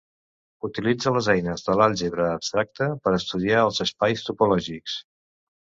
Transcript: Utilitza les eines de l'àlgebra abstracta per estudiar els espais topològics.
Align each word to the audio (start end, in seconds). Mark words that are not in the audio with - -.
Utilitza 0.69 1.13
les 1.17 1.29
eines 1.33 1.65
de 1.67 1.75
l'àlgebra 1.81 2.31
abstracta 2.39 2.89
per 3.05 3.15
estudiar 3.21 3.63
els 3.69 3.85
espais 3.89 4.27
topològics. 4.33 5.01